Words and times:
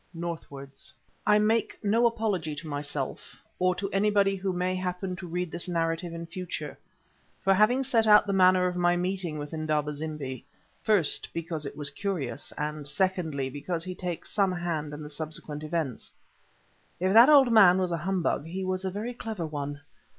NORTHWARDS 0.15 0.91
I 1.27 1.37
make 1.37 1.77
no 1.83 2.07
apology 2.07 2.55
to 2.55 2.67
myself, 2.67 3.45
or 3.59 3.75
to 3.75 3.87
anybody 3.91 4.35
who 4.35 4.51
may 4.51 4.73
happen 4.75 5.15
to 5.17 5.27
read 5.27 5.51
this 5.51 5.67
narrative 5.69 6.11
in 6.11 6.25
future, 6.25 6.75
for 7.43 7.53
having 7.53 7.83
set 7.83 8.07
out 8.07 8.25
the 8.25 8.33
manner 8.33 8.65
of 8.65 8.75
my 8.75 8.95
meeting 8.95 9.37
with 9.37 9.53
Indaba 9.53 9.93
zimbi: 9.93 10.43
first, 10.81 11.29
because 11.35 11.67
it 11.67 11.77
was 11.77 11.91
curious, 11.91 12.51
and 12.57 12.87
secondly, 12.87 13.47
because 13.47 13.83
he 13.83 13.93
takes 13.93 14.31
some 14.31 14.53
hand 14.53 14.91
in 14.91 15.03
the 15.03 15.09
subsequent 15.11 15.61
events. 15.63 16.11
If 16.99 17.13
that 17.13 17.29
old 17.29 17.51
man 17.53 17.77
was 17.77 17.91
a 17.91 17.97
humbug, 17.97 18.47
he 18.47 18.63
was 18.63 18.83
a 18.83 18.89
very 18.89 19.13
clever 19.13 19.45
one. 19.45 19.81